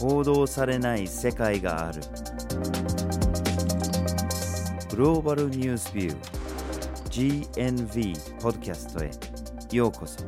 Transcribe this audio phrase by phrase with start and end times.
[0.00, 2.00] 報道されない世界がある。
[4.88, 9.10] グローバルニュースビュー GNV ポッドキャストへ
[9.76, 10.24] ようこそ。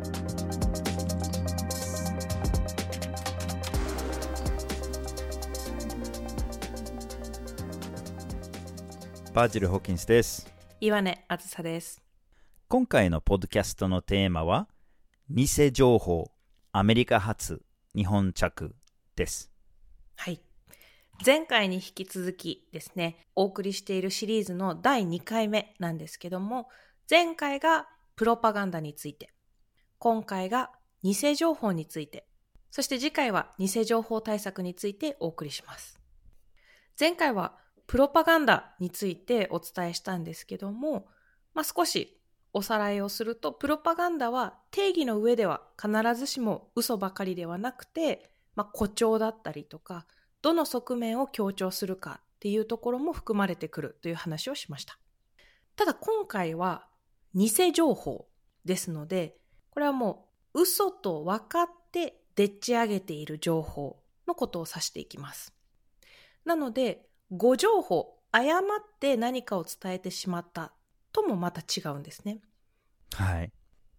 [9.33, 10.53] バージル・ホーキンスです。
[10.83, 12.03] 岩根あずさです。
[12.69, 14.69] 今回のポッドキャストのテーマは
[15.31, 16.31] 偽情報
[16.73, 17.63] アメリカ発
[17.97, 18.75] 日本着
[19.17, 19.52] です
[20.17, 20.41] はい。
[21.25, 26.69] 前回に引き続きですね、お送りしているシリーズの第2回目なんですけども、
[27.09, 29.33] 前回がプロパガンダについて、
[29.99, 30.71] 今回が
[31.03, 32.27] 偽情報について、
[32.71, 36.01] そして次回は偽情報対策についてお送りします。
[36.99, 41.07] 前回はプロパガンダについてお伝えしたんですけども、
[41.55, 42.19] まあ、少し
[42.55, 50.07] おさらいをすると、プロパガンダは定義の上では必ずしも嘘ばかりではなくて、まあ、誇張だったりとか、
[50.43, 54.99] どの側面を強調するかっていうところも含まれてくるという話をしました。
[55.77, 56.87] ただ今回は
[57.35, 58.27] 偽情報
[58.65, 59.37] ですので、
[59.71, 65.55] これはもう嘘と分かってでっち上げている情報のことを指していきます。
[66.45, 70.73] なので、誤情報、誤って何かを伝えてしまった
[71.13, 72.41] ともまた違うんですね。
[73.15, 73.53] はい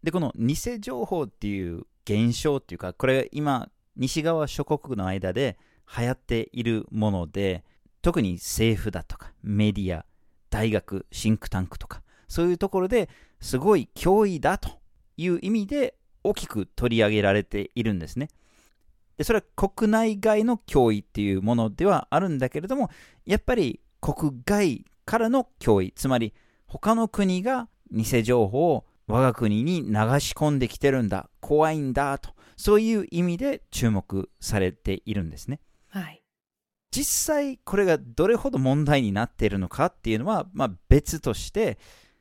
[0.03, 5.57] でこの偽情報っていう現象っていうかこれ今西側諸国の間で
[5.97, 7.63] 流行っているもので
[8.01, 10.05] 特に政府だとかメディア
[10.49, 14.69] 大学シンクタンクとかそういうところですごい脅威だと
[15.17, 18.29] いう意味で大きく取り上げられているんですね。
[19.17, 22.89] でそれは国内外の脅威っていうものではあるんだけれども
[23.25, 26.33] やっぱり国外からの脅威つまり
[26.65, 35.59] 他の国が偽情報を我が国に流し込んできてるんだ怖いんだとそういう意味で注目されているんですね
[35.89, 36.23] はい。
[36.91, 41.79] 実際これがどれほど問題になっているのかっていうのは、まあ、別として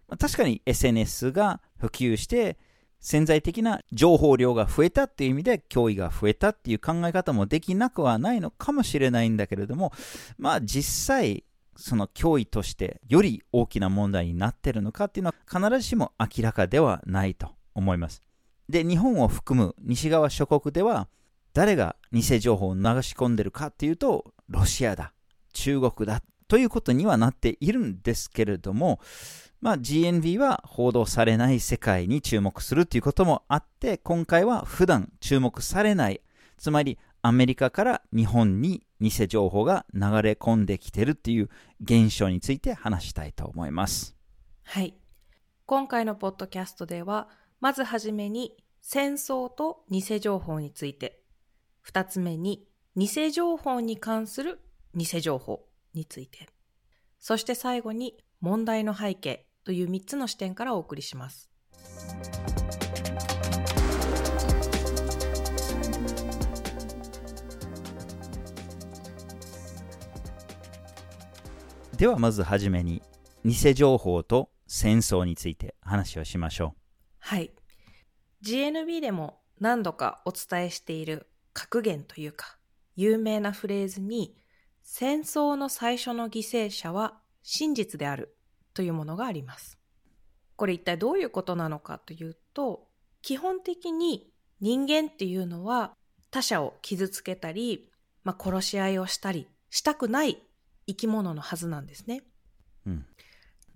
[0.09, 2.59] まあ確かに SNS が普及して
[2.99, 9.93] 潜在的な情報量が増えたっていう意味で脅威が増えたっていう考え方もできなくはないのかもしれないんだけれども
[10.39, 11.45] まあ実際
[11.77, 18.23] その脅威としてより大きな問題になっているのかっていうのは必ずしも明らかではないと思います
[18.73, 21.09] で日本を含む西側諸国では
[21.55, 25.13] 誰が偽情報を流し込んでるかっていうとロシアだ
[25.53, 29.01] 中国だということにはなっているんですけれども、
[29.61, 36.21] まあ、GNV は報道されない世界に注目するということもあって今回は普段注目されない
[36.59, 41.51] つまりアメリカから日本に偽情報が流れ込んできてるっていう
[41.83, 44.17] 現象について話したいと思います
[44.65, 44.95] はい。
[45.67, 47.29] 今回のポッドキャストでは、
[47.61, 51.23] まずはじめに戦争と偽情報について、
[51.81, 52.67] 二つ目に
[52.97, 54.61] 偽情報に関する
[54.95, 56.49] 偽情報について、
[57.21, 61.49] そして最後に問題の背景という三つの視点からお送りします。
[71.97, 73.01] ではまずはじめに
[73.45, 76.75] 偽情報と戦争について話をしましょ
[77.21, 77.53] はい。
[78.43, 82.59] GNB でも何度かお伝えしている格言というか、
[82.97, 84.37] 有名なフレーズに、
[84.83, 88.37] 戦争の最初の犠牲者は真実である
[88.75, 89.79] というものがあります。
[90.57, 92.89] これ一体どういうことなのかというと、
[93.23, 95.95] 基本的に人間っていうのは
[96.31, 97.89] 他者を傷つけたり、
[98.25, 100.43] まあ、殺し合いをしたりしたくない
[100.87, 102.23] 生き物のはずなんですね。
[102.87, 103.07] う、うん、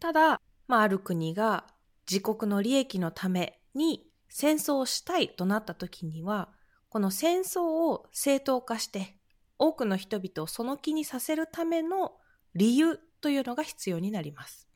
[0.01, 1.65] ただ、まあ、ある国が
[2.11, 6.51] 自国の利益のために戦争をしたいとなった時には、
[6.89, 9.17] この戦争を正当化して、
[9.59, 12.13] 多くの人々をその気にさせるための
[12.55, 14.69] 理由というのが必要になります。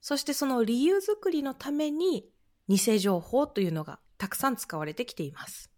[0.00, 2.28] そしてその理由作りのために
[2.68, 5.72] 偽情報というのがたくさん使われてきています。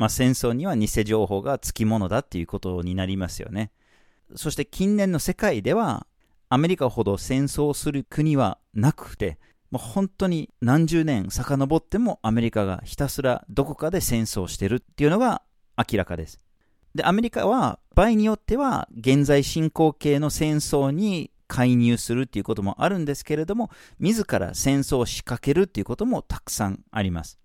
[0.00, 3.70] まあ、戦争には偽情報がつきものだっていうことになりますよね
[4.34, 6.06] そして近年の世界では
[6.48, 9.38] アメリカほど戦争する国はなくて
[9.70, 15.42] もう本当に何十年遡ってもアメリカがひたすらどこかで戦争してるっていうのが
[15.76, 16.40] 明らかです。
[16.94, 27.38] でアメリカは場合によっては現在進行形の戦争に介入するっていうこともあるんですけれども自ら戦争を仕掛けるっていうこともたくさんあります。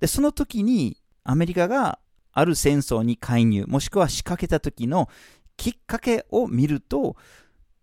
[0.00, 1.98] でその時にアメリカが
[2.32, 5.08] ある戦争に介入もしくは仕掛けた時の
[5.56, 7.16] きっかけを見ると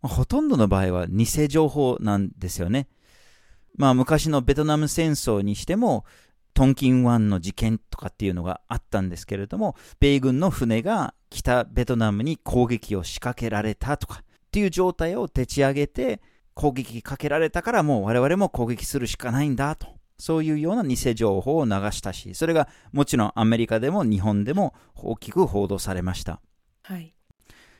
[0.01, 2.87] ほとんどの場合は偽情報なんですよね。
[3.75, 6.05] まあ昔のベトナム戦争にしても
[6.53, 16.21] トンキン湾の事件とかっていうのがあったんですけれども、米軍の船が北ベトナムに攻撃を仕掛けられたとかっていう状態をでち上げて、
[16.53, 19.87] 攻撃かけられたからもう我々も攻撃するしかないんだと。
[20.19, 26.39] そういうような偽情報を流したし、それがもちろんアメリカでも日本でも大きく報道されました。
[26.83, 27.15] はい。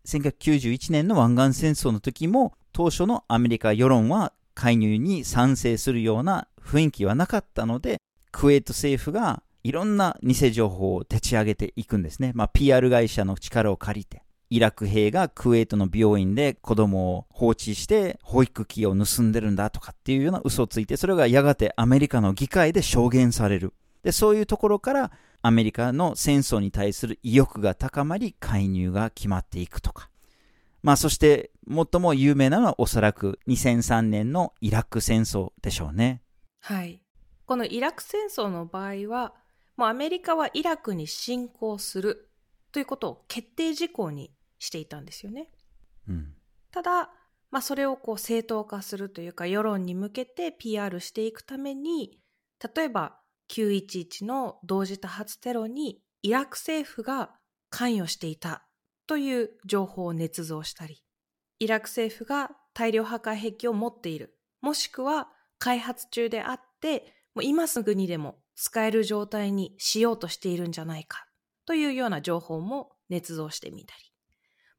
[0.06, 7.98] 1991年の湾岸戦争の時も、当初のアメリカ世論は介入に賛成するような雰囲気はなかったので、
[8.32, 12.32] クウェート政府がいろんな偽情報をでち上げていくんですね。
[12.36, 14.24] まあ、PR 会社の力を借りて。
[14.50, 23.74] イラク兵がクウェートの病院で子供を放置して保育器を盗んでるんだとかっていうような嘘をついて、それがやがてアメリカの議会で証言される。
[24.04, 25.12] で、そういうところから
[25.42, 30.10] アメリカの戦争に対する意欲が高まり、介入が決まっていくとか。
[30.84, 36.22] まあそして最も有名なのはおそらく2003年のイラク戦争でしょうね。
[36.60, 37.02] はい。
[37.46, 39.34] このイラク戦争の場合は、
[39.78, 42.30] もうアメリカはイラクに侵攻する
[42.72, 45.50] ということを決定事項にしていたんですよね。
[46.08, 46.34] うん、
[46.72, 47.10] ただ、
[47.50, 52.20] まあ、それをこう正当化するというか世論に向けて PR していくために
[52.76, 53.20] 例えば
[53.50, 57.32] 911の同時多発テロにイラク政府が
[57.70, 58.66] 関与していた
[59.08, 61.04] という情報を捏造したり
[61.60, 65.30] イラク政府が大量破壊兵器を持っているもしくは
[65.60, 71.26] 開発中であってもう今すぐにでも使える状態にしようとしているんじゃないか
[71.66, 74.12] というような情報も捏造してみたり、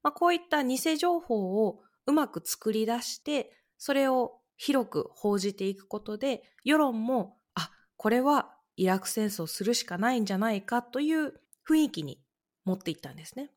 [0.02, 11.34] まあ、こういった偽情報をうまく作り出してそれを広く報じていくことで世論もあこれはイラク戦争するしかないんじゃないかという
[11.68, 12.20] 雰囲気に
[12.64, 13.50] 持っていったんですね。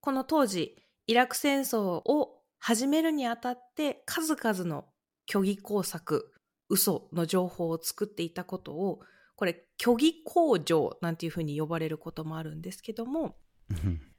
[0.00, 0.76] この当時
[1.06, 4.86] イラク戦争を始めるにあたって数々の
[5.30, 6.32] 虚偽工作
[6.68, 9.00] 嘘の情報を作っていたことを
[9.36, 13.36] これ虚偽工場なんていうふうに呼ばれることもあるんですけども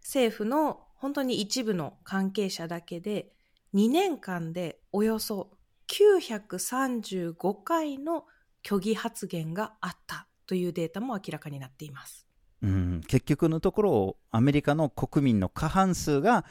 [0.01, 3.31] 政府の本当に一部の関係者だけで
[3.73, 5.51] 2年間でおよそ
[5.87, 8.25] 935回の
[8.65, 12.27] 虚偽発言があったというデータも明らかになっています。
[12.61, 16.45] うん、結局のところアメリカの国民の過半数が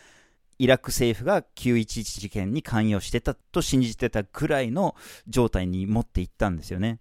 [0.58, 4.94] イラク政府が911事件に関与してたと信じてたぐらいの
[5.26, 6.98] 状態に持っていったんですよね。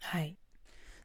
[0.00, 0.36] はい。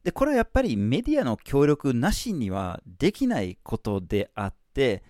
[0.03, 5.01] で、これはやっぱりメディアの協力なしにはできないことであって、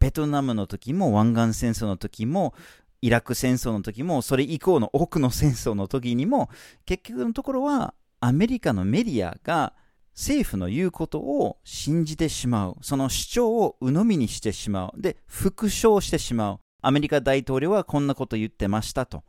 [0.00, 2.54] ベトナムの時も湾岸戦争の時も
[3.02, 6.50] イラク戦争の時もそれ以降の多くの戦争の時にも
[6.86, 9.74] 結局のところはアメリカのメディアが
[10.14, 12.76] 政府の言うことを信じてしまう。
[12.82, 15.00] その主張を鵜呑みにしてしまう。
[15.00, 16.58] で、復唱してしまう。
[16.82, 19.22] アメリカ大統領はこんなこと言ってましたと。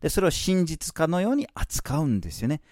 [0.00, 2.62] で、それを真実かのように扱うんですよね。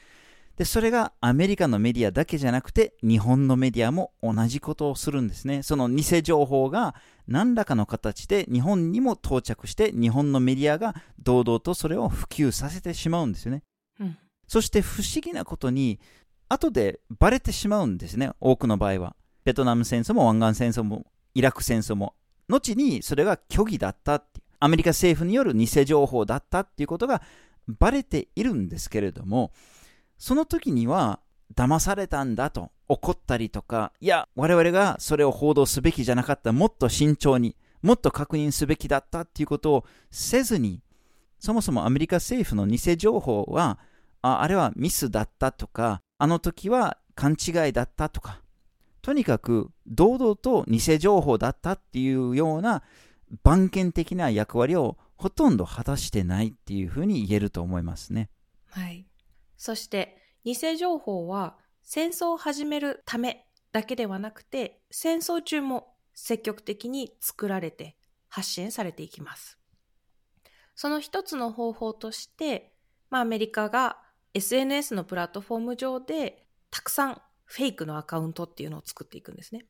[0.56, 5.62] で、それがアメリカのメディアだけじゃなくて、日本のメディアも同じことをするんですね。
[5.62, 6.96] その偽情報が
[7.28, 13.62] 何らかの形で日本にも到着して、日本のメディアが堂々とそれを普及させてしまうんですよね。
[14.00, 14.18] うん、
[14.48, 16.00] そして不思議なことに、
[16.48, 19.16] 後でバレてしまうんですね、多くの場合は。
[19.44, 22.14] ベトナム戦争も湾岸戦争もイラク戦争も。
[22.48, 24.48] 後にそれが虚偽だったっていう。
[24.60, 27.22] アメリカ政府による偽情報だったっていうことが
[27.68, 29.52] バレているんですけれども、
[30.16, 31.20] その時には
[31.54, 40.82] 騙されたんだと怒ったりとか、いや、我々がそれを報道すべきじゃなかった、もっと慎重に、もっと確認すべきだったっていうことをせずに、
[41.38, 43.78] そもそもアメリカ政府の偽情報は、
[44.22, 48.42] ああれはミスだったとか、あの時は勘違いだったとか、
[49.02, 52.82] とにかく堂々と偽情報だったっていうような
[53.42, 58.30] 番犬的な役割をほとんど果たしてないっていうふうに言えると思いますね。
[58.70, 59.06] はい。
[59.56, 67.96] そして偽情報は戦争を始めるためだけではなくて戦争中も積極的に作られて
[68.28, 69.58] 発信されていきます。
[70.74, 72.72] その一つの方法として、
[73.10, 73.98] まあ、アメリカが
[74.34, 79.66] SNS のプラットフォーム上でたくさんフェイクのアカウントっていうのを作っていくんですね。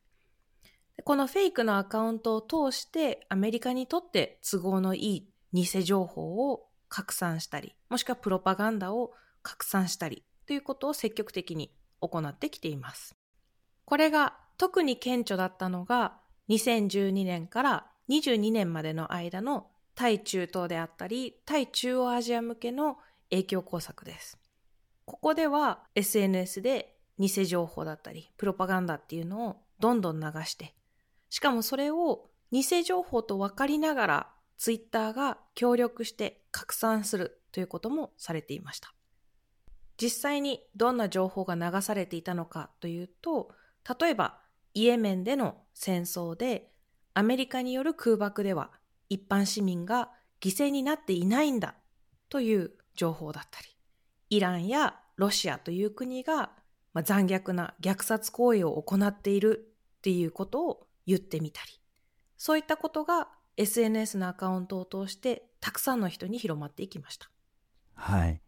[1.05, 9.12] このフェイクのアカウントを通してアメリカにとって都合のいい偽情報を拡散したり、もしくはプロパガンダを
[9.43, 13.15] 拡散したりということを積極的に行ってきています。
[13.85, 22.99] これが特に顕著だったのが2012年から22年までの間の対中東であったり対中央アジア向けの
[23.31, 24.38] 影響工作です。
[25.09, 30.75] ここでは SNS で偽情報だったり、プロパガンダっていうのをどんどん流して、
[31.31, 38.93] しかもそれを偽情報と分かりながら、ツイッターが協力して拡散するということもされていました。
[40.00, 43.49] 実際にどんな情報が流されていたのかというと、
[43.99, 44.38] 例えば
[44.75, 46.71] イエメンでの戦争で
[47.15, 48.73] アメリカによる空爆では
[49.09, 50.11] 一般市民が
[50.43, 51.77] 犠牲になっていないんだ
[52.29, 53.77] という情報だったり、
[54.30, 56.50] イランやロシアという国が、
[56.94, 61.80] まあ、残虐な虐殺行為を行っているっていうことを言ってみたり、
[62.37, 67.28] そういったことが SNS のアカウントを通してたくさんの人に広まっていきました。
[67.94, 68.40] はい。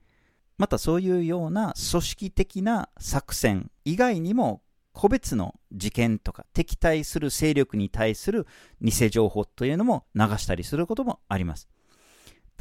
[0.57, 8.47] またそういうような組織的な作戦以外にも個別の事件とか敵対する勢力に対する
[8.81, 11.69] 偽情報というのも流したりすることもあります。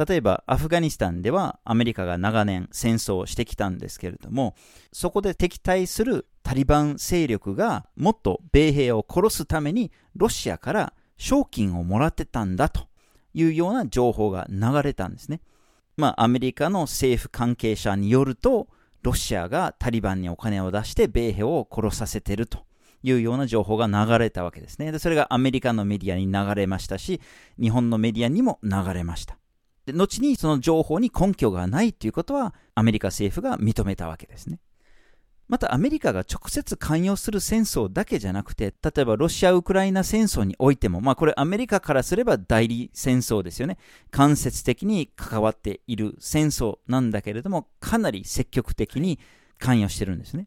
[0.08, 4.56] 例えばアフガニスタンではアメリカが長年戦争をしてきたんですけれども
[4.94, 12.88] そこで敵対するタリバン勢力がもっと米兵を殺すためにロシアから賞金をもらってたんだと
[13.34, 15.42] いうような情報が流れたんですね。
[15.98, 18.70] まあアメリカの政府関係者によると
[19.04, 22.60] ロシアがタリバンにお金を出して米兵を殺させてると
[23.04, 24.94] いうような情報が流れたわけですね。
[24.94, 27.20] でそれがアメリカのメディアに流れましたし
[27.60, 29.39] 日本のメディアにも流れました。
[29.92, 34.60] で後にその情報に根拠がないということはアメリカ政府が認めたわけですね。
[35.50, 43.80] またアメリカが直接関与する戦争だけじゃなくて、例えばロシア・ウクライナ戦争においても、まあこれアメリカからすれば代理戦争ですよね。
[44.12, 49.20] 間接的に関わっている戦争なんだけれども、かなり積極的に
[49.58, 50.46] 関与してるんですね。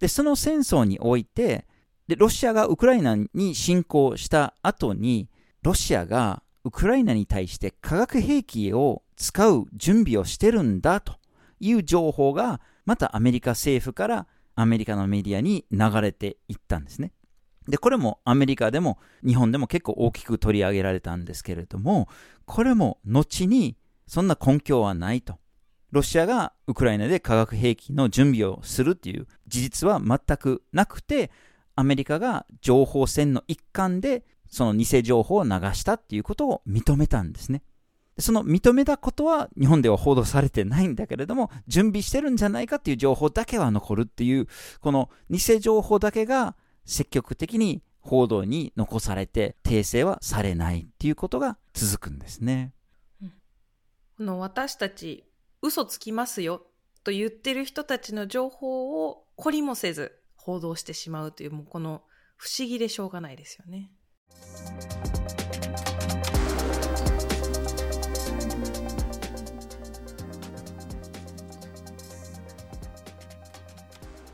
[0.00, 1.68] で、その戦争において、
[2.08, 5.30] で、ロシアがウクライナに侵攻した後に、
[5.62, 11.14] ロシアがウクライナに対して化学兵器を使う準備をしてるんだと
[11.58, 17.12] いう情報がまたアメリカ政府からアメリカのメディアに流れていったんですね。
[17.68, 22.08] で、これもアメリカでも日本でも結構大きく取り上げられたんですけれども、
[22.44, 23.76] これも後に
[24.06, 25.38] そんな根拠はないと。
[25.92, 31.30] ロシアがウクライナで化学兵器の準備をするっていう事実は全くなくて、
[31.76, 37.62] アメリカが情報戦の一環でその偽情報を流したっていうことを認めたんですね。
[38.18, 44.46] その認めたことは日本では報道されてないんだけれども、準備してるんじゃないかっていう情報だけは残るっていう、
[44.80, 52.72] この偽情報だけが積極的に報道に残されて訂正はされないっていうことが続くんですね。
[54.16, 55.24] この私たち
[55.62, 56.66] 嘘つきますよ
[57.04, 62.02] と言ってる人たちの情報を懲りもせず報道してしまうというもうこの
[62.36, 63.92] 不思議でしょうがないですよね。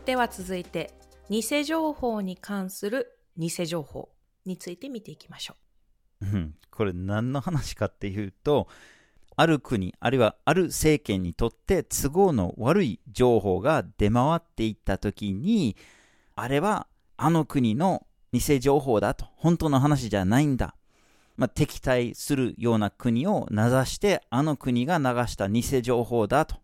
[0.07, 0.93] では続いて
[1.29, 4.09] 偽情報に関する偽情報
[4.45, 5.57] について見ていきましょ
[6.23, 6.27] う。
[6.71, 8.69] これ何の話かっていうと
[9.35, 15.77] ある国あるいはある政権にとって都合の悪い情報が出回っていった時に
[16.37, 16.87] あれは
[17.17, 18.07] あの国の
[18.39, 20.77] 偽情報だと本当の話じゃないんだ
[21.37, 26.57] まあ、敵対するような国を名指してあの国が流した偽情報だと、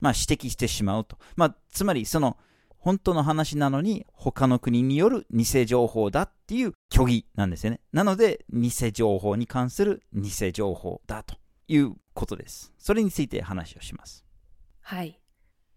[0.00, 2.36] まあ、指摘してしまうと、まあ、つまりその
[2.78, 7.80] 本当の話なのに他の国による偽情報だっていう虚偽なんですよね。
[7.92, 11.36] なので偽情報に関する偽情報だと
[11.68, 12.72] いうことです。
[12.78, 14.24] それについて話をします。
[14.80, 15.20] はい。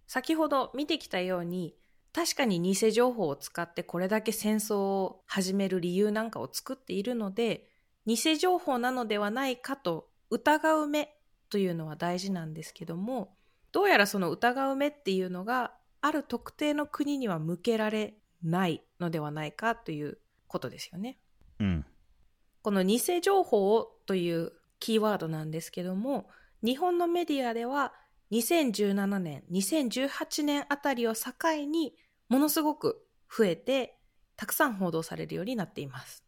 [0.07, 1.75] 先ほど見てきたように
[2.15, 7.67] 確かに偽情報を使ってこれだけ戦争を始める理由なんかを作っているので
[8.05, 11.13] 偽情報なのではないかと疑う目
[11.49, 13.35] というのは大事なんですけども
[13.73, 20.17] どうやらその疑う目っていうのがある特定の国には向けられないのではないかという
[20.47, 21.17] ことですよね。
[21.59, 21.85] うん、
[22.61, 26.29] この偽情報というキーワードなんですけども
[26.63, 27.91] 日本のメディアでは
[28.31, 31.31] 2017年2018年あたりを境
[31.65, 31.93] に
[32.29, 33.05] ものすごく
[33.35, 33.97] 増えて
[34.35, 36.23] たくさん報道されるようになっています。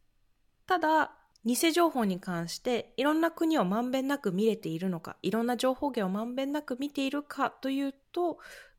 [0.66, 1.14] ただ
[1.44, 8.38] 偽情報に関していろんな国をまんべんなく見れているのかいろんな情報源をまんべんなく見ているかというと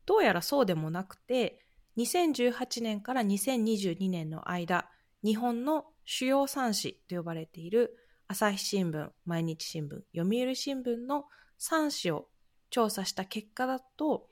[0.09, 1.59] どうやらそうでもなくて、
[1.97, 4.89] 2018年から2022年の間、
[5.23, 7.95] 日本の主要3紙と呼ばれている
[8.27, 11.25] 朝日新聞、毎日新聞、読売新聞の
[11.59, 12.25] 3紙を
[12.71, 14.25] 調査した結果だと、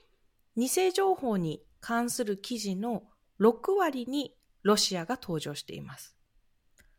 [0.55, 3.03] 偽情報に関する記事の
[3.39, 6.17] 6割にロシアが登場しています。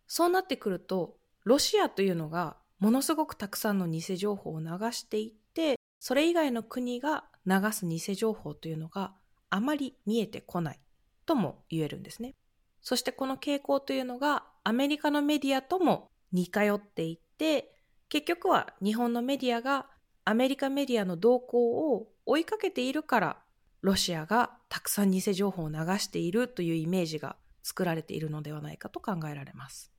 [0.07, 9.13] そうなってくると、ロシアというのがものすごくたくさんの偽情報を流していって、それ以外の国が流す偽情報というのが
[9.51, 10.81] あまり見えてこない
[11.27, 12.35] とも言えるんですね。
[12.81, 17.75] そしてこの傾向というのがアメリカのメディアとも似通っていて
[18.09, 19.85] 結局は日本のメディアが
[20.25, 23.39] アメリカメディアの動向を追いかけているから
[23.81, 29.93] ロシアがたくさん偽情報を流しているというイメージが作られているのではないかと考えられます。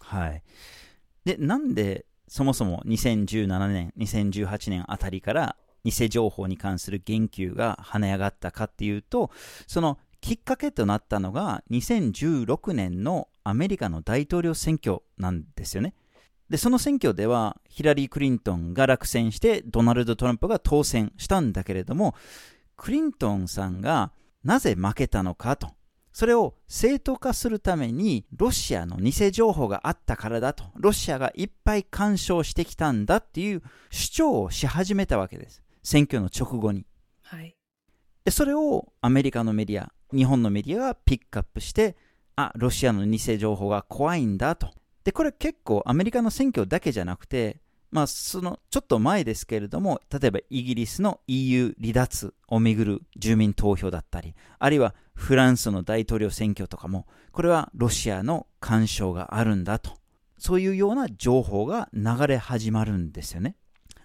[0.00, 0.42] はい。
[1.24, 9.30] で、なんでそもそも2017年、2018年あたりから偽情報に関する言及が跳ね上がったかっていうと、
[9.66, 15.94] そのきっかけとなったのが2016年のアメリカの大統領選挙なんですよね。
[16.50, 22.14] で、その選挙ではヒラリー・クリントンが落選してドナルド・トランプが当選したんだけれども、
[22.76, 24.12] クリントンさんが
[24.44, 25.70] なぜ負けたのかと。
[26.12, 30.64] それを正当化するためにロシアの偽情報があったからだと。
[30.74, 35.62] ロシアがいっぱい干渉してきたんだっていう主張をし始めたわけです。
[35.82, 36.86] 選挙の直後に。
[37.22, 37.54] はい。
[38.24, 41.96] で、それをアメリカのメディア、日本のメディアがピックアップして、
[42.34, 44.70] あ、ロシアの偽情報が怖いんだと。
[45.04, 47.60] で、これ結構アメリカの選挙だけじゃなくて、
[47.96, 59.92] まあ、そのちょっと前ですけれども、例えばイギリスの EU 離脱をめぐる住民投票だったり、あるいはフランスの大統領選挙とかも、これはロシアの干渉があるんだと。
[60.36, 63.56] そういうような情報が流れ始まるんですよね。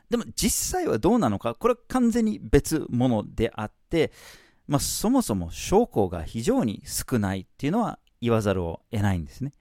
[0.09, 4.13] でも実際はどうなのか、これは完全に別物であって、
[4.69, 9.51] まあ、そもそも証拠が非常に少ないっていうのは言わざるを得ないんですね。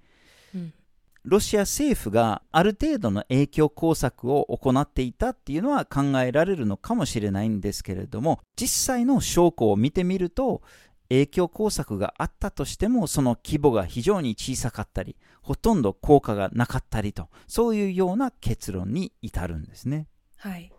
[1.25, 10.63] ロシア政府がある程度の影響工作を行っていたっていうのは考えられるのかもしれないんですけれども、実際の証拠を見てみると、
[11.11, 20.07] 影響工作があったとしても、その規模が非常に小さかったり、ほとんど効果がなかったりと、そういうような結論に至るんですね。
[20.37, 20.73] はい。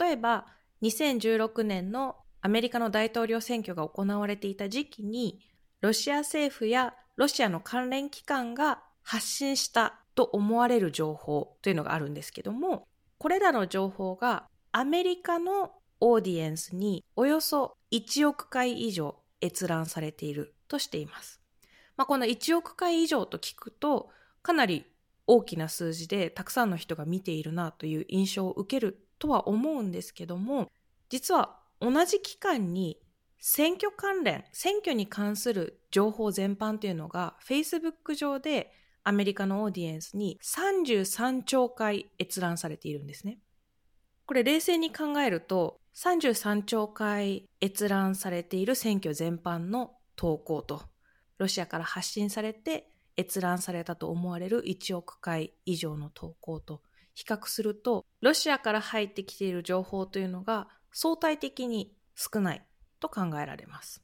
[0.00, 0.46] 例えば、
[0.82, 5.40] 2016年のアメリカの大統領選挙が行われていた時期に、
[5.80, 21.40] ロシア政府やロシアの関連機関が発信したと思われる情報というのがあるんですけども、これらの情報がアメリカのオーディエンスにおよそ1億回以上閲覧されているとしています。
[21.96, 24.10] まあ、この1億回以上と聞くと、
[24.42, 24.84] かなり
[25.26, 30.70] 大きな数字でたくさんの人が見ているなという印象を受けるとは思うんですけども
[31.08, 32.98] 実は同じ期間に
[33.38, 38.72] 選挙関連選挙に関する情報全般というのが Facebook 上で
[39.08, 43.38] アメリカのオーディエンスに33兆回閲覧されているんですね。
[44.26, 50.82] これ冷静に考えると33兆回閲覧されている選挙全般の投稿と
[51.38, 56.82] ロシアから発信されて閲覧されたと思われる1億回以上の投稿と
[57.14, 62.66] 比較するとロシアから入ってきている情報というのが相対的に少ない
[62.98, 64.02] と考えられます。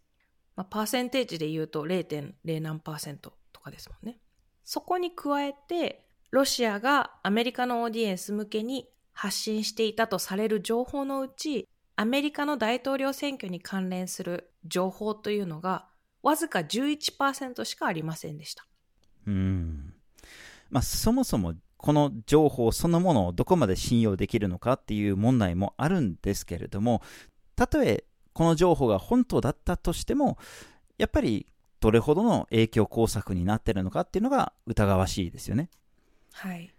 [0.55, 4.21] まあ、パーセンテージで言うと0.0何パーセントとかですもんね。
[4.65, 15.87] そこに加えてロシアがアメリカのオーディエンス向けに発信していたとされる情報のうちアメリカの大統領選挙に関連する情報というのが
[16.23, 18.67] わずか11%しかありませんでした。
[19.27, 19.95] うん
[20.71, 27.03] まあ、そもそもこの情報そのものをどこまで信用できるのかっていう問題もあるんですけれども
[27.57, 30.39] たとえこの情報が本当だったとしても
[30.97, 31.47] やっぱり
[31.83, 35.69] どれほどの影響工作になってるのかっていうのが疑わしいですよね。
[36.33, 36.73] はい。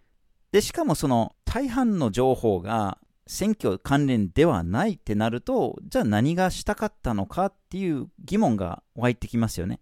[0.54, 9.82] でしかもその大半の情報が選挙関連ではないってなるとじゃあ何がしたかったのかっていう疑問が湧いてきますよね。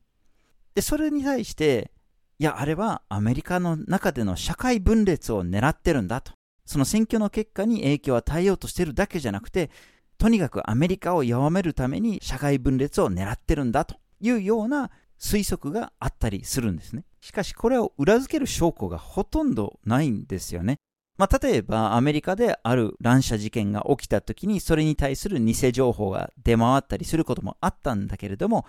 [0.73, 1.91] でそれに対して
[2.39, 6.33] いやあれはアメリカの中での社会分裂を狙ってるんだと
[6.65, 9.69] その選挙の結果に影響を与えようとしてるだけじゃなくて
[10.17, 14.89] とにかくアメリカを弱めるために社会分裂を狙ってるんだというような
[15.21, 17.03] 推測があったりするんですね。
[17.21, 20.79] しかしこれを裏付ける証拠がほとんどないんですよね。
[21.17, 28.65] まあ、例えばアメリカである乱射事件が起きた時にそれに対する偽情報が出回ったりすることもあったんだけれども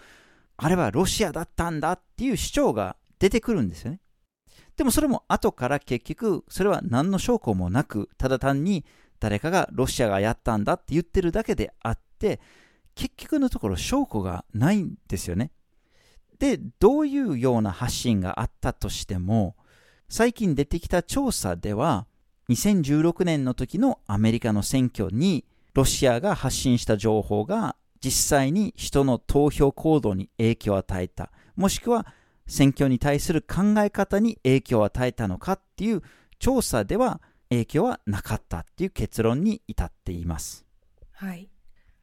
[0.59, 4.01] あれはロシアだったんだっていう主張が出てくるんですよね。
[4.77, 8.85] でもそれも後から結局それは何の証拠もなくただ単に
[9.21, 12.41] 誰かがロシアがやったんだって言ってるだけであって
[12.95, 15.53] 結局のところ証拠がないんですよね。
[16.43, 19.55] でどういうような発信があったとしても
[20.09, 22.09] 最近出てきた調査では
[22.49, 32.09] 2016年の時のアメリカの選挙にロシアが発信した情報が実際に人の投票行動に影響を与えたもしくは
[32.49, 36.03] 選挙に対する考え方に影響を与えたのかっていう
[36.41, 40.67] 調査では影響はなかったっていう結論に至っています。
[41.13, 41.49] はい。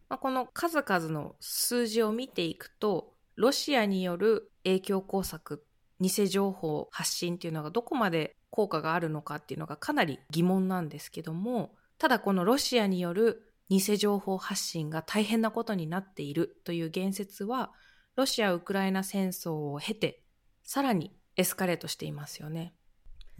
[0.08, 5.64] まあ、この数々の数字を見ていくと、ロシアによる影響工作、
[6.02, 17.72] 偽情報発信っていうのがどこまで効果があるのかっていうのがかなり疑問なんですけども、ただこのロシアによる偽情報発信が大変なことになっているという言説は、
[18.18, 20.22] ロシア・ウクライナ戦争を経て、
[20.64, 22.74] さらにエスカレートしていますよね。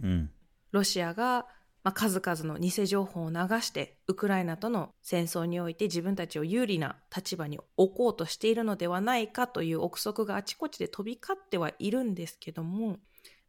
[0.02, 0.30] うん。
[0.70, 1.46] ロシアが、
[1.82, 12.98] まあ、数々の偽情報を流してウクライナとの戦争において自分たちを有利な立場に置こうとしているのではないかという憶測があちこちで飛び交ってはいるんですけども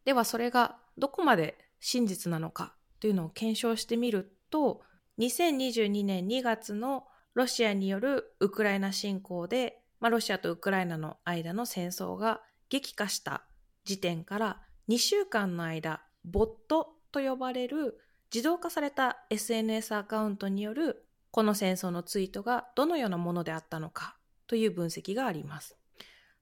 [0.05, 4.81] ではそれがどこまで真実なのかというのを検証してみると
[5.19, 13.43] 2022年2月のロシアによるウクライナ侵攻で、まあ、ロシアとウクライナの間の戦争が激化した
[13.83, 17.97] 時点から2週間の間ボットと呼ばれる
[18.33, 24.15] 自動化された SNS アカウントによるこの戦争のツイートがどのようなものであったのか
[24.47, 25.77] という分析があります。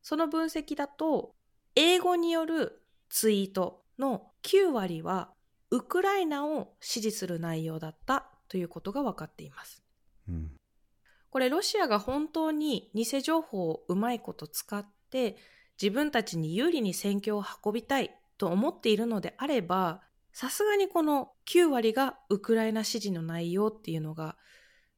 [0.01, 1.33] その分析だと、
[1.75, 5.31] 英語によるツイートの9割は
[5.71, 9.83] ウクライナを支持する内容だったということが分かっています。
[10.27, 10.51] うん、
[11.29, 15.37] これロシアが本当に偽情報をうまいこと使って
[15.81, 24.37] 自分たちに有利に戦況を運びたいと思っているのであればさすがにこの9割がウクライナ支持の内容っていうのが、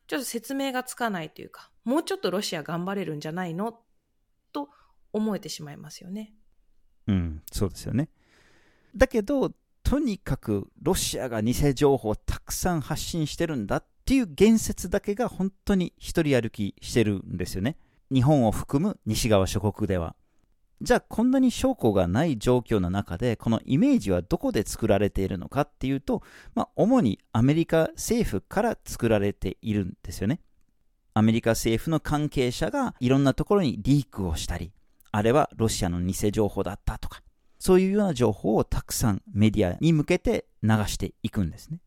[0.08, 3.80] ちょっと説明がつかないというか、もうちょっとロシア頑張れるんじゃないの？
[4.52, 4.70] と
[5.13, 6.34] 思えてしまいますよね。
[7.08, 8.10] うん、そうですよね。
[8.96, 17.78] だけど、とにかくロシアが偽情報をたくさん発信してるんだっていう言説だけが本当に一人歩きしてるんですよね。
[18.12, 20.15] 日本を含む西側諸国では。
[20.82, 26.24] じゃあこんなに証拠がない状況の中で、このイメージはどこで作られているのかっていうと、
[26.56, 30.39] まあ、主にアメリカ政府から作られているんですよね。
[31.13, 34.72] アメリカ政府の関係者がいろんなところにリークをしたり、
[35.12, 37.22] あれはロシアの偽情報だったとか、
[37.60, 41.80] そういうような情報をたくさんメディアに向けて流していくんですね。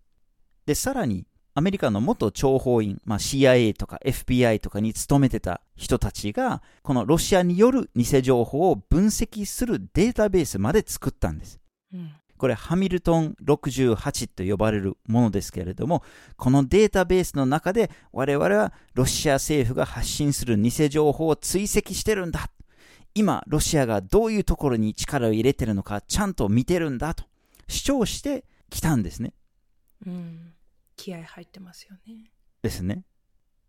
[0.66, 1.26] で、さらに
[1.56, 11.60] アメリカの元諜報員、まあ、CIA とか FBI とかに勤めてた人たちが、このロシアによる偽情報を分析するデータベースまで作ったんです。
[11.92, 16.02] うん、これ、ハミルトン68と呼ばれるものですけれども、
[16.36, 22.50] このデータベースの中で、我々はロシア政府が発信する偽情報を追跡してるんだ。
[23.14, 27.24] 今、ロシアがどういうところに力を入れてるのか、ちゃんと見てるんだと
[27.68, 29.34] 主張してきたんですね。
[30.04, 30.54] うん
[30.96, 32.30] 気合入ってますよね。
[32.62, 33.04] ですね。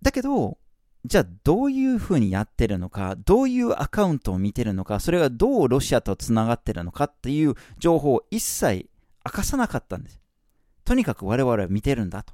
[0.01, 0.57] だけど、
[1.05, 8.89] じゃあどういうふうにやってるのか、どういうアカウントを見てるのか、それがどうロシアとつながってるのかっていう情報を一切
[9.25, 10.19] 明かさなかったんです。
[10.83, 12.33] とにかく我々は見てるんだと。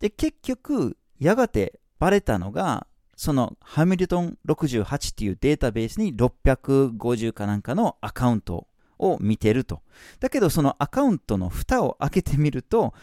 [0.00, 2.86] で、結局、やがてバレたのが、
[3.16, 8.66] そのハミルトン68っていうデータベースに650かなんかのアカウント
[8.98, 9.82] を見てると。
[10.20, 12.94] だけどそのアカウントの蓋を開けてみると、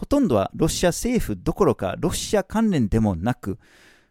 [0.00, 3.58] ほとんどはロシア政府どころかロシア関連でもなく、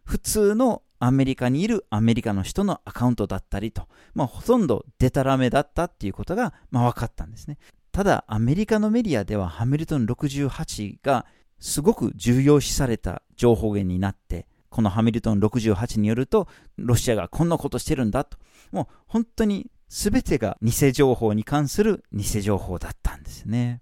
[0.03, 7.57] 普通のアメリカにいるアメリカの人のアカウントだったりと、まあ、ほとんどデタラメだったっていうことが、まあ、分かったんですね。
[7.91, 11.25] ただ、アメリカのメディアではハミルトン68が
[11.57, 16.47] すごく重要視された情報源になって、このハミルトン68によると、
[16.77, 18.37] ロシアがこんなことしてるんだと、
[18.71, 23.81] もう本当に全てが偽情報に関する偽情報だったんですね。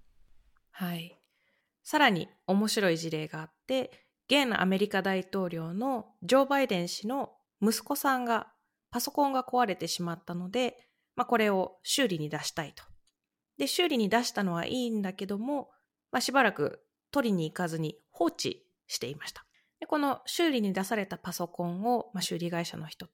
[0.70, 1.17] はい。
[1.88, 3.90] さらに面白い事例があって、
[4.26, 7.30] 現アメリカ大統領のジョー・バイデン氏の
[7.62, 8.48] 息子さんが
[8.90, 10.76] パソコンが壊れてしまったので、
[11.16, 12.84] まあ、これを修理に出したいと。
[13.56, 15.70] で、修理に出したのはいいんだけども、
[16.12, 19.46] まあ、しばらく取りに行かずに放置していました。
[19.80, 23.08] でこの修理に出されたパソコンを、まあ、修理会社の人、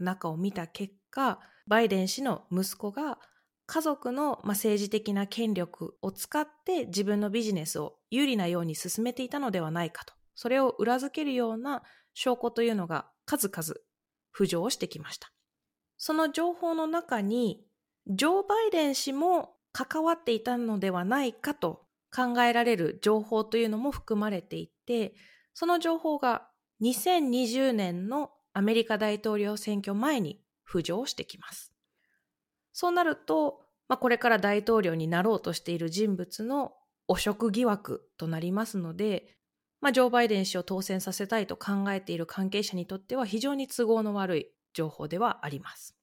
[0.00, 3.20] 中を見た結果、バイデン氏の息子が
[3.66, 10.14] 家族の、まあ、政治的な権力を使って自分のビジネスを有利なように進めていたのではないかと。
[10.34, 11.82] それを裏付けるような
[12.14, 13.74] 証拠というのが数々
[14.36, 15.32] 浮上してきました。
[15.98, 17.64] その情報の中に、
[18.06, 25.14] ジョー・バイデン氏も関わっていたのではないかと考えられる情報というのも含まれていて、
[25.54, 26.48] その情報が
[26.82, 31.75] 2020年のアメリカ大統領選挙前に浮上してきます。
[32.78, 36.74] そうなると、まあ、これから大統領になろうとしている人物の
[37.08, 39.34] 汚職疑惑となりますので、
[39.80, 45.96] まあ、ジョー・バイデン氏を当選させたいと考えている関係者にとっては非常に都合の悪い情報ではあります。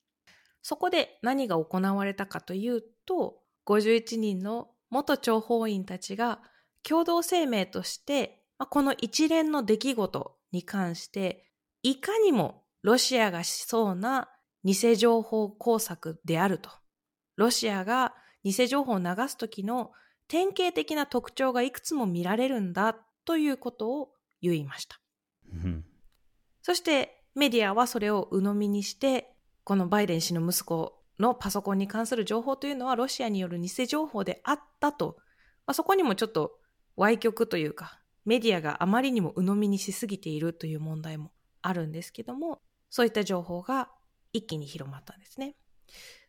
[0.63, 6.39] そこで何が行われたかというと、51人の元諜報員たちが
[6.81, 11.51] 共同声明として、まあ、この一連の出来事に関して、
[11.83, 14.29] いかにもロシアがしそうな
[14.63, 16.69] 偽情報工作であると。
[17.35, 19.91] ロシアが偽情報を流す時の
[20.27, 22.95] 典型的な特徴がいくつも見られるんだ
[23.25, 24.99] ということを言いました。
[25.51, 25.85] うん
[26.63, 35.17] そしてメディアはそれを鵜呑みにして、このバイデン氏の息子のパソコンに関する情報というのはロシアによる偽情報であったと、
[35.65, 36.53] まあ、そこにもちょっと
[36.97, 43.89] 歪曲というか、メディアがあまりにも鵜呑みにしすぎているという問題もあるんですけども、そういった情報が
[44.33, 45.55] 一気に広まったんですね。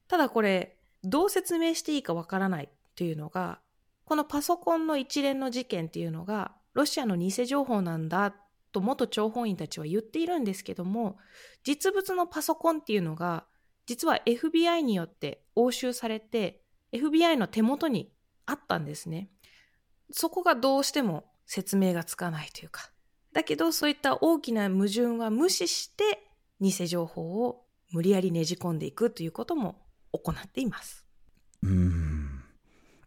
[0.06, 3.60] ただこれ、どう説明していいかわからないというのが、
[4.04, 8.34] このパソコンの一連の事件っていうのが、ロシアの偽情報なんだ
[8.72, 11.16] と元諜報員たちは言っているんですけども、
[11.62, 13.46] 実物のパソコンっていうのが、
[13.86, 16.62] 実は FBI によって押収されて、
[16.92, 18.12] FBI の手元に
[18.46, 19.30] あったんですね。
[20.10, 22.90] そこがどうしても説明がつかないというか。
[23.32, 27.63] だけど、そういった大きな矛盾は無視して、偽情報を
[27.94, 29.76] 無理やりねじ込んでいくということも
[30.12, 31.06] 行っています。
[31.62, 32.42] うん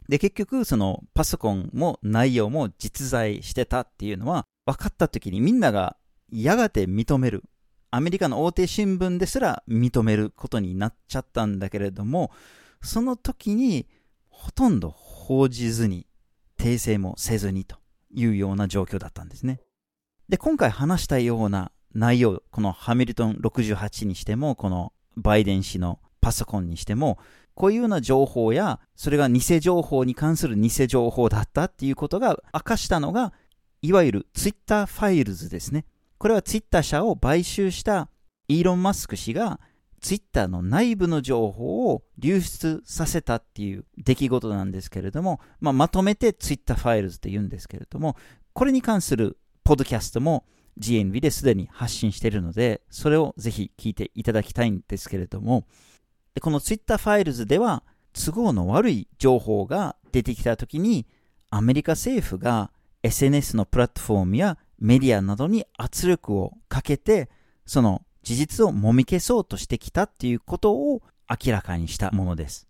[0.08, 5.98] で、結局、そのパソコンも内容も実在してたっていうのは、分かった時にみんなが
[6.32, 7.44] やがて認める。
[7.90, 12.30] アメリカの大手新聞ですら認めることになっちゃったんだけれども、
[12.80, 13.86] その時に
[14.30, 16.06] ほとんど報じずに、
[16.58, 17.76] 訂正もせずにと
[18.10, 19.60] いうような状況だったんですね。
[20.30, 27.18] で、今回話したような内容、このハミルトン68にしても、このバイデン氏のパソコンにしても、
[27.54, 33.32] こういうような情報や、それが偽情報に関する偽情報だったっていうことが明かしたのが、
[33.82, 35.84] いわゆるツイッターファイルズですね。
[36.18, 38.08] これはツイッター社を買収した
[38.48, 39.60] イーロン・マスク氏が
[40.00, 48.16] ツイッターの内部の情報を流出させたっていう出来事なんですけれども、まあ、まとめてツイッターファイルズって言うんですけれども、
[48.52, 50.44] これに関するポッドキャストも
[50.78, 55.66] GNV ですでに発信しているので、それをぜひ聞いていただきたいんですけれども、
[56.40, 61.06] この Twitter ファイルズでは、都合の悪い情報が出てきたときに、
[61.50, 62.70] アメリカ政府が
[63.02, 67.28] SNS のプラットフォームやメディアなどに圧力をかけて、
[67.66, 72.68] その事実をもみ消そうとしてきたっていうことを明らかにしたものです。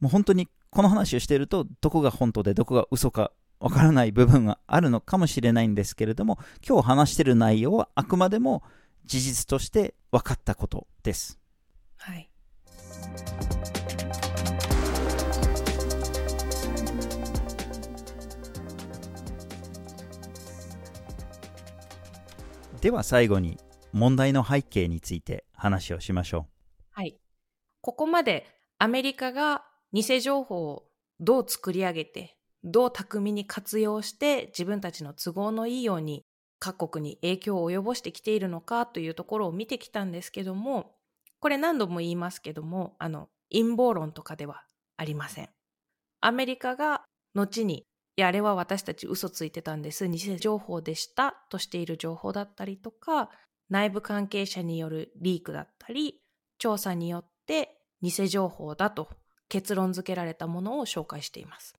[0.00, 8.62] もう本当にこの話をしていると、どこが本当でどこが嘘かわからない部分があるのかもしれないんですけれども、今日話している内容はあくまでも
[9.04, 11.38] 事実として分かったことです。
[11.96, 12.30] はい。
[22.80, 23.58] では最後に
[23.92, 26.46] 問題の背景について話をしましょ
[26.90, 27.18] はい。
[27.80, 28.46] ここまで
[28.78, 30.84] アメリカが偽情報を
[31.18, 36.24] どう作り上げて、どう巧みに活用して自分たちの都合のいいように
[36.58, 40.96] 各国に影響を及ぼしてきているのかというところを見てきたんですけども、
[41.40, 44.64] これ何度も言いますけども、あの、陰謀論とかでは
[44.96, 45.48] ありません。
[46.20, 47.84] アメリカが後に、
[48.16, 53.30] いや、あれは私たち嘘ついてたんです、偽情報でしたとしている情報だったりとか、
[53.70, 56.20] 内部関係者によるリークだったり、
[56.58, 59.08] 調査によって偽情報だと
[59.48, 61.77] 結論付けられたものを紹介しています。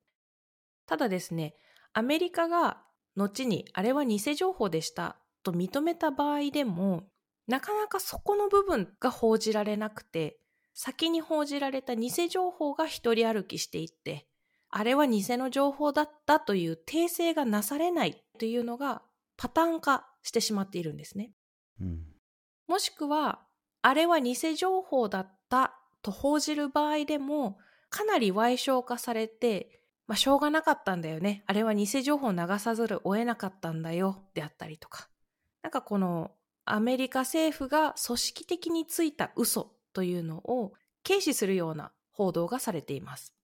[0.89, 1.53] ただですね、
[1.93, 2.81] アメリカが
[3.15, 7.03] 後にあれは偽情報でしたと認めた場合でも、
[7.47, 10.39] なかなかそこの部分が報じられなくて、
[10.73, 14.25] 先に報じられた偽情報が一人歩きしていって、
[14.71, 19.03] あれは偽の情報だったという訂正がなされないというのが
[19.37, 21.29] パターン化してしまっているんですね。
[21.79, 21.83] う。
[21.83, 22.05] うん。
[22.67, 23.41] もしくは、
[23.83, 27.59] あれは偽情報だったと報じる場合でも、
[27.91, 29.78] かなり歪小化されて、
[30.09, 31.43] まあ、しょうがなかったんだよね。
[31.45, 35.07] あれは偽情報を流さざるを得なかったんだよ、であったりとか。
[35.61, 36.31] なんかこの、
[36.65, 40.73] アメリカ政府が組織的についた嘘というのを
[41.07, 43.35] 軽視するような報道がされています。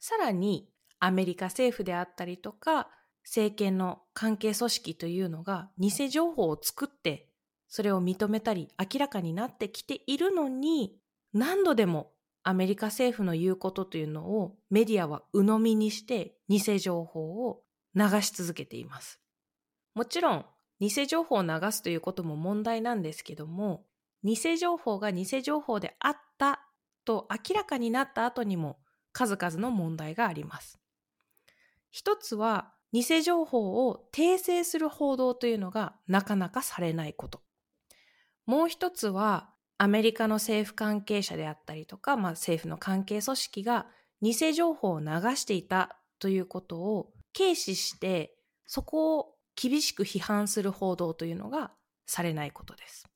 [0.00, 0.66] さらに、
[0.98, 2.88] アメリカ政府であったりとか、
[3.24, 7.28] 政権の関係組織というのが偽情報を作って
[7.68, 10.96] それを認めたり明らかになってきているのに
[11.32, 12.12] 何度でも
[12.44, 17.62] アメリカ政府の言うことというのをメディアは鵜呑みにして偽情報を
[17.94, 19.20] 流し続けています。
[19.94, 20.46] もちろん
[20.78, 23.86] 偽情報を流すということも問題なんですけども
[24.22, 26.60] 偽情報が偽情報であった
[27.04, 28.78] と明らかになった後にも
[29.12, 30.78] 数々の問題があります。
[31.90, 37.40] 一つは偽情報を訂正する報道というのがなかなかされないこと。
[38.46, 43.86] もう一つはアメリカの政府関係者であったりとか、まあ、政府の関係組織が
[44.22, 45.06] 偽情報を流
[45.36, 48.34] していたということを軽視して
[48.66, 51.72] そこを厳しく批判する報道というのが
[52.06, 53.08] されないことです。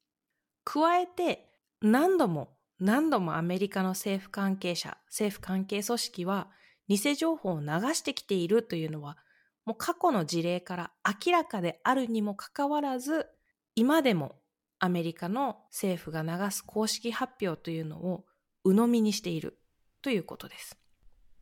[0.65, 1.49] 加えて
[1.81, 6.49] 何度も何度もアメリカの政府関係者、政府関係組織は
[6.89, 9.17] 偽情報を流してきているというのは
[9.65, 10.93] もう過去の事例から
[11.27, 13.27] 明らかであるにもかかわらず、
[13.75, 14.38] 今でも
[14.79, 18.25] アメリカの政府が流す公式発表というのを
[18.65, 19.59] 鵜呑みにしている
[20.03, 20.77] ということです。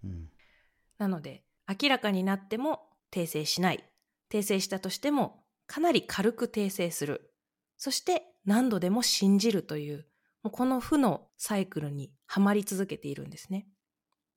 [0.05, 0.29] うん、
[0.99, 2.81] なので、明らかになっても
[3.13, 3.85] 訂正しない。
[4.31, 7.33] 訂正したとしてもかなり軽く訂正する。
[7.77, 10.07] そして何度でも信じるという、
[10.43, 13.67] もうこの負のサイクルにはまり続けているんですね。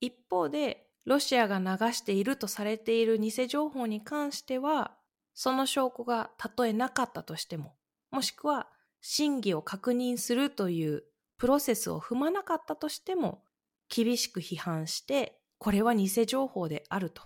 [0.01, 4.97] 一方で、ロシアが流しているとされている偽情報に関しては、
[5.33, 7.75] その証拠がたとえなかったとしても、
[8.11, 8.67] もしくは
[9.01, 11.03] 真偽を確認するという
[11.37, 13.43] プロセスを踏まなかったとしても、
[13.87, 17.23] 厳しく批判して、これは偽情報であると、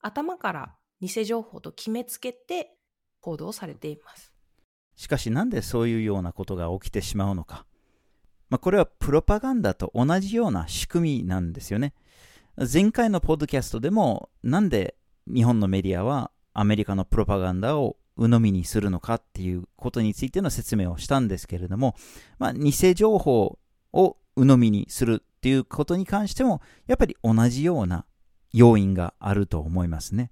[0.00, 2.76] 頭から偽情報と決めつけて
[3.20, 4.32] 報道されています。
[4.96, 7.66] しかしなんでそういうようなことが起きてしまうのか。
[8.50, 11.94] まあ、これはプロパガンダと同じような仕組みなんですよね。
[12.72, 14.96] 前回のポッドキャストでもなんで
[15.32, 21.96] 日本のメディアはアメリカのプロパガンダを鵜呑みにするのかっていうことについての説明をしたんですけれども、
[22.38, 23.58] まあ、偽情報
[23.92, 28.04] を鵜呑みにするっていうことに関してもやっぱり同じような
[28.52, 30.30] 要因があると思いますね。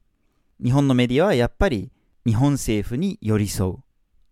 [0.63, 1.91] 日本のメディアはやっぱり
[2.27, 3.77] 日本政府に寄り添う。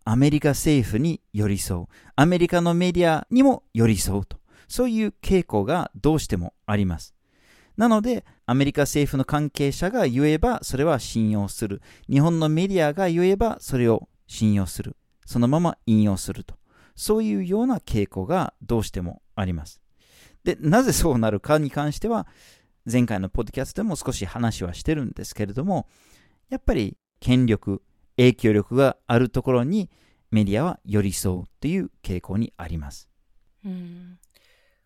[0.05, 1.87] アメリカ政府に寄り添う。
[2.14, 4.38] アメリカのメディアにも寄り添うと。
[4.69, 7.15] そういう傾向がどうしてもあります。
[7.77, 11.83] なので、アメリカ政府の関係者が言えばそれは信用する。
[12.11, 14.97] 日本のメディアが言えばそれを信用する。
[15.27, 16.57] そのまま引用すると。
[16.95, 19.83] そういうような傾向がどうしてもあります。
[20.45, 22.27] で、なぜそうなるかに関しては、
[22.91, 25.89] 前回のポッドキャストでも少し話はしてるんですけれども、
[26.49, 27.83] やっぱり権力、
[28.17, 29.91] 影響力があるところに
[30.31, 33.11] メディアは寄り添うという傾向にあります。
[33.65, 34.19] うん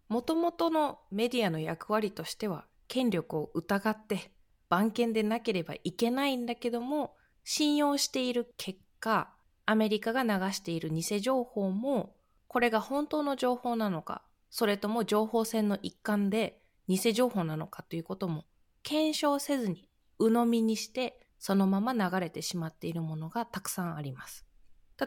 [0.09, 4.33] もともとのメディアの役割としては権力を疑って
[4.69, 9.31] 番犬でなければいけないんだけども信用している結果
[9.65, 12.17] アメリカが流している偽情報も
[12.49, 18.45] これが本当の情報なのかそれとも情報戦の一環で偽情報なのかということも
[18.83, 24.45] 検証せずに鵜呑みにしてそのまま流れてしまっているものがたくさんあります。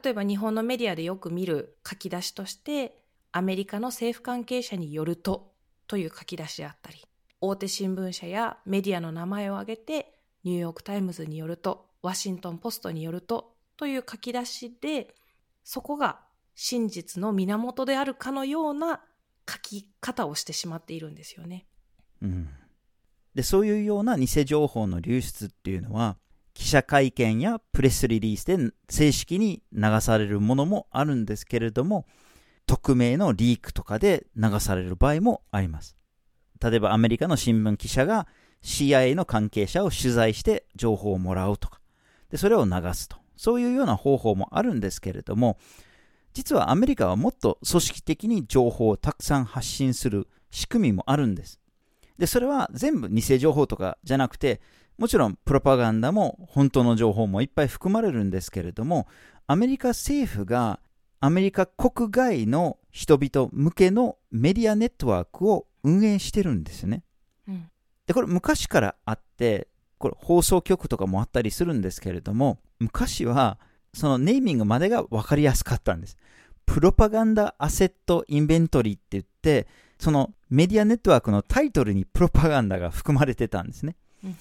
[0.04, 2.98] 例えば日本のメディアでよく見る書き出しとして、
[3.32, 5.54] アメリカの政府関係者によると
[5.88, 7.06] という書き出しであったり、
[7.46, 10.14] 大手新聞社やメディアの名前を挙げて、
[10.46, 15.14] ニューヨークタイムズによると、ワシントンポストによるとという書き出しで、
[15.62, 16.22] そこが
[16.56, 19.02] 真実の源であるかのような
[19.50, 21.66] 書き方をしてしまっているんですよね。
[22.22, 22.48] うん。
[23.36, 26.16] で、そういうような偽情報の流出っていうのは、
[26.54, 32.08] 記者会見やプレスリリースで正式に流されるものもあるんですけれども、
[32.68, 35.98] 匿名のリークとかで流される場合もあります。
[36.64, 38.28] 例えばアメリカの新聞記者が
[38.64, 41.80] CIA の関係者を取材して情報をもらうとか、
[42.30, 43.18] でそれを流すと。
[43.36, 45.58] そういうような方法もあるんですけれども、
[46.34, 51.60] 実はアメリカはもっと組織的に情報をたくさん発信する仕組みもあるんです。
[52.18, 54.62] で、それは全部偽情報とかじゃなくて、
[54.98, 59.08] もちろんプロパガンダも本当の情報もいっぱい含まれるんですけれども、
[59.48, 60.80] アメリカ政府が
[61.20, 67.04] アメリカ国外の人々向けのメディアネットワークを運営してるんですね。
[67.48, 67.70] うん、
[68.08, 69.68] で、これ昔からあって、
[69.98, 73.60] これ放送局とかもあったりするんですけれども、昔は
[73.94, 76.18] そのネーミングまでが分かりやすかったんです。
[76.66, 79.68] プロパガンダアセットインベントリーって言って、
[80.00, 83.96] そのメディアネットワークのタイトルにプロパガンダが含まれてたんですね。
[84.24, 84.38] うん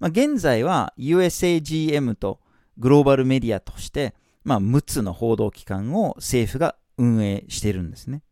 [0.00, 2.40] まあ、現在は USAGM と
[2.78, 8.22] グローバルメディアとして、まあ、6つの報道機関を政府が運営しているんですね。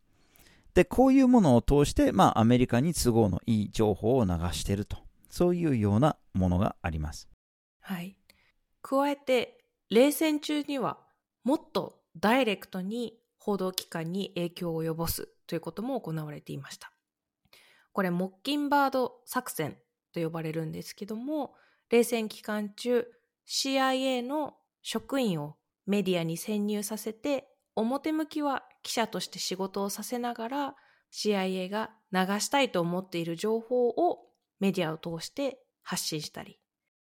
[0.73, 4.97] で、こういうものを通して、まあ、アメリカに都合のいい情報を流していると。
[5.29, 7.27] そういうようなものがあります。
[7.79, 8.15] はい。
[8.81, 10.99] 加えて、冷戦中には、
[11.43, 16.91] もっとダイレクトに報道機関に影響を及ぼすということも行われていました。
[17.93, 19.77] これ、モッキンバード作戦
[20.13, 21.55] と呼ばれるんですけども、
[21.89, 23.07] 冷戦期間中、
[23.47, 25.55] CIA の職員を
[25.85, 30.75] メディアに潜入させて、表向きは記者として仕事をさせながら、
[31.11, 34.19] CIA が流したいと思っている情報を
[34.59, 36.59] メディアを通して発信したり、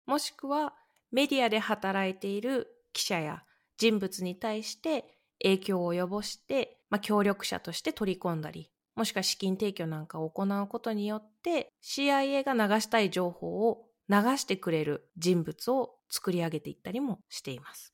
[0.06, 0.74] もしくは
[1.12, 3.44] メディアで働いている記者や
[3.78, 17.92] 人物に対して影響を及ぼして、まあ、協力者として取り込んだり、もしくは資金提供なんかを行うことによって CIA が流したい情報を流してくれる人物を作り上げていったりもしています。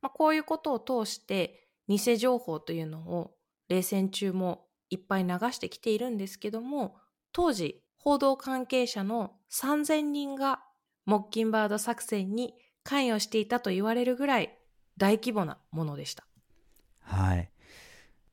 [0.00, 3.34] まあ、こういうことを通して偽情報というのを
[3.68, 6.96] 冷戦中もいっぱい流してきているんですけども
[7.32, 10.60] 当時報道関係者の3000人が
[11.04, 12.54] モッキンバード作戦に
[12.84, 14.58] 関与していたと言われるぐらい
[14.96, 16.24] 大規模なものでした。
[17.00, 17.50] はい。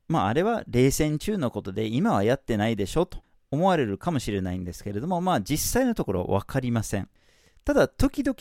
[0.07, 3.19] まあ、あれは冷戦中のことで、今はやってないでしょと
[3.51, 7.09] 思われるかもしれないんですけれども、まあ、実際のところ分かりません。
[7.63, 8.35] ただ、時々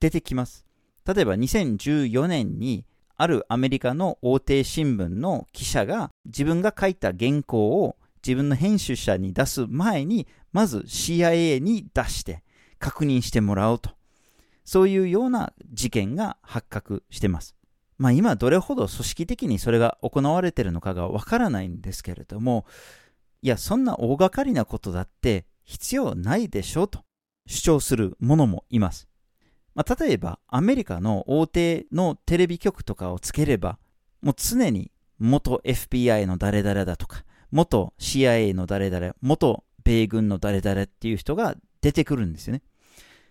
[0.00, 0.66] 出てきます。
[1.06, 2.84] 例えば、2014年に、
[3.22, 12.42] あるアメリカの大手新聞の記者が自分が書いた原稿を自分の編集者に出す前に、まず CIA に出して
[12.80, 13.90] 確認してもらおうと。
[14.64, 17.54] そういうような事件が発覚してます。
[17.96, 22.66] まあ今どれほど組織的にそれが行われてるのかがわからないんですけれども、
[23.40, 27.04] いや、そんな大掛かりなことだって必要ないでしょうと
[27.46, 29.11] 主張する者もいます。
[29.74, 33.78] まあ、例えばアメリカの大手のテレビ局とかをつければ、
[34.20, 42.62] もう常に元 FBI の誰々だとか、元 CIA の誰々、元米軍の誰々っていう人が出てくるんですよね。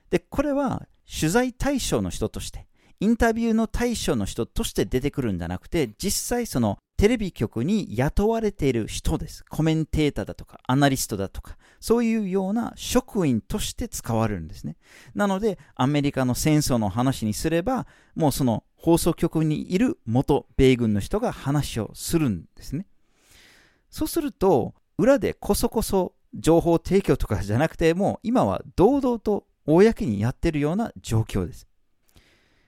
[0.09, 2.67] で、これは取材対象の人として、
[2.99, 9.43] インタビューの対象の人として出てくるんじゃなくて、実際そのテレビ局に雇われている人です。
[9.49, 14.75] コメンテーターだとか、アナリストだとか、そういうような職員として使われるんですね。
[15.15, 22.85] なので、アメリカの戦争の話にすれば、もうその放送局にいる元米軍の人が話をするんですね。
[23.89, 31.65] そうすると、裏でこそこそ情報提供とかじゃなくて、もう今は堂々と公にやってるような状況です。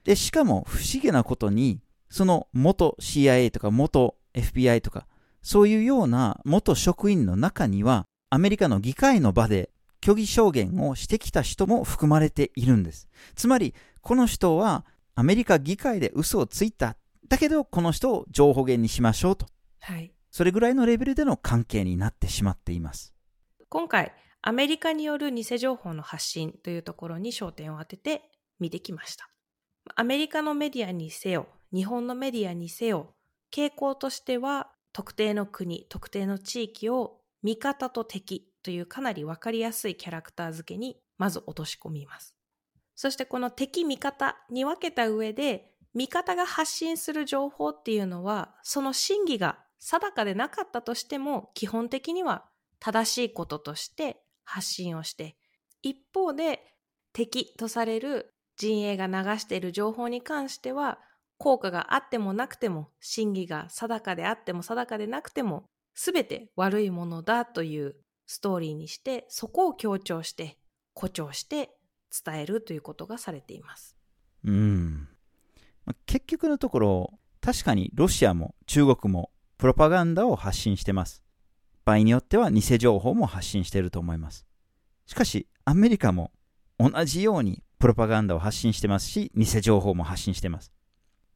[0.05, 5.07] で、しかも不思議なことに、その元 CIA とか元 FBI とか、
[5.41, 9.69] そういうような元職員の中には、アメリカの議会の場で
[10.03, 13.07] 虚偽証言をしてきた人も含まれているんです。
[13.35, 16.97] つまり、この人はアメリカ議会で嘘をついた。
[17.29, 19.45] だけど、この人を情報源にしましょうと。
[19.79, 20.11] はい。
[20.31, 23.13] それぐらいのレベルでの関係になってしまっています。
[23.69, 24.11] 今回、
[24.41, 28.23] アメリカによる偽情報の発信というところに焦点を当てて
[28.59, 29.29] 見てきました。
[29.95, 33.13] アメリカのメディアにせよ、日本のメディアにせよ、
[33.53, 42.35] 傾向としては特定の国、特定の地域を味方と敵というかなりわかりやすいキャラクター付けにまず落とし込みます。
[42.95, 52.45] そしてこの敵味方に分けた上で、味方が発信する情報っていうのは、その真偽が定かでなかったとしても、基本的には
[52.79, 55.35] 正しいこととして発信をして、
[55.81, 56.61] 一方で
[57.11, 60.99] 敵とされる陣営が流している情報に関しては、
[61.43, 70.57] 効果があってもなくても、真偽が定かであっても定かでなくても、すべて悪いものだというストーリーにして、そこを強調して、
[70.95, 71.71] 誇張して
[72.25, 73.97] 伝えるということがされています。
[74.45, 75.09] うん
[75.85, 75.93] ま。
[76.05, 81.25] 結局のところ、確かにロシアも中国もプロパガンダを発信してます。
[81.83, 84.45] 場合によっては偽情報も発信していると思います。
[85.07, 86.31] しかし、アメリカも
[86.79, 90.71] 同じようにプロパガンダを発信してますし、偽情報も発信してます。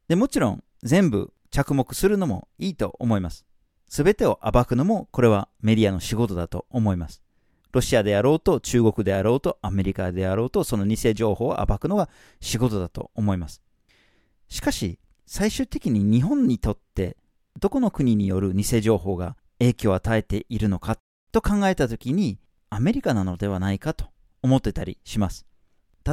[0.07, 3.45] で、もちろん全部着目するのもいいと思います。
[3.89, 7.21] すべてを暴くのもこれはメディアの仕事だと思います。
[7.71, 13.61] ロシアであろうと中国であろうとアメリカであろうとその偽情報を暴くのが仕事だと思います。
[14.49, 17.17] しかし最終的に日本にとって
[17.59, 20.97] どこの国による偽情報が影響を与えているのか
[21.31, 22.39] と考えたときに
[22.69, 24.05] アメリカなのではないかと
[24.41, 25.45] 思ってたりします。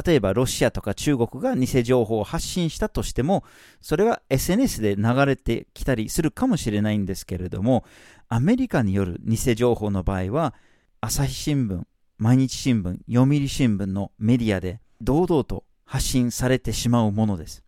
[0.03, 3.45] 例えばロシアとか中国が偽情報を発信したとしても、
[3.79, 7.85] それは SNS で流れてきたりするかもしれないんですけれども、
[8.27, 10.53] アメリカによる偽情報の場合は、
[10.99, 11.83] 朝日新聞、
[12.17, 17.63] 毎日新聞、読売新聞のメディアで堂々と発信されてしまうものです。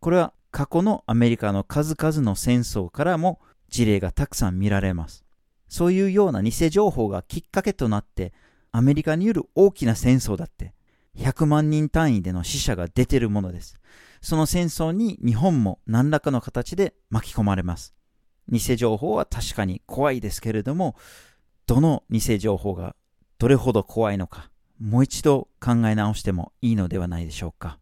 [0.00, 3.40] これは過去のアメリカの数々の戦争からも
[3.70, 5.24] 事例がたくさん見られます。
[5.68, 8.34] そういうような偽情報がきっかけとなって、
[8.70, 10.74] アメリカによる大きな戦争だって
[11.18, 13.78] 100万人単位での死者が出てるものです。
[14.22, 17.94] その戦争に日本も何らかの形で巻き込まれます。
[18.48, 20.96] 偽情報は確かに怖いですけれども、
[21.66, 22.96] どの偽情報が
[23.38, 24.50] どれほど怖いのか、
[24.80, 27.78] もう一度考え直してもいいのではないでしょうか。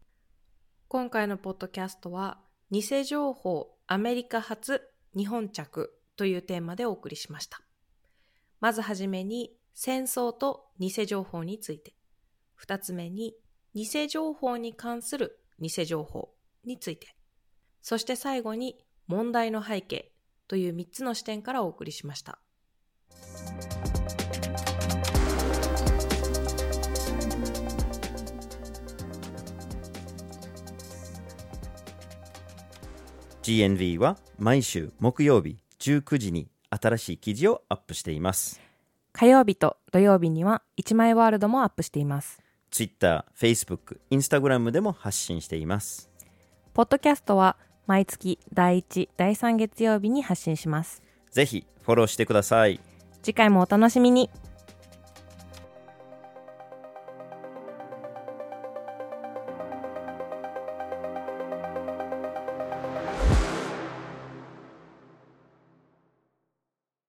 [0.87, 4.81] 今回のポッドキャストは、偽情報アメリカ発
[5.15, 7.61] 日本着というテーマでお送りしました。
[8.59, 11.96] まずはじめに戦争と偽情報について。
[12.57, 13.35] 二つ目に、
[13.73, 16.33] 偽情報に関する偽情報
[16.65, 17.15] について。
[17.81, 20.11] そして最後に、問題の背景
[20.49, 22.39] という三つの視点からお送りしました。
[33.43, 38.59] GNV は毎週木曜日19時に新しい記事をアップしています。
[39.13, 42.46] 火曜日と土曜日には1枚ワールドもアップしています。
[42.77, 46.11] Twitter、Facebook、Instagram でも発信しています。
[46.75, 47.57] ポッドキャストは
[47.87, 51.01] 毎月第1、第3月曜日に発信します。
[51.31, 52.79] ぜひフォローしてください。
[53.23, 54.29] 次回もお楽しみに。